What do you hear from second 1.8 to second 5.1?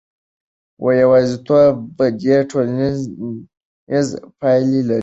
بدې ټولنیزې پایلې لري.